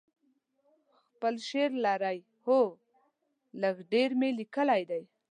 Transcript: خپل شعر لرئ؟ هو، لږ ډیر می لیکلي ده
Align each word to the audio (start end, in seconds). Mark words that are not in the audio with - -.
خپل 1.11 1.33
شعر 1.47 1.71
لرئ؟ 1.85 2.17
هو، 2.45 2.61
لږ 3.61 3.75
ډیر 3.93 4.09
می 4.19 4.29
لیکلي 4.39 4.83
ده 4.89 4.99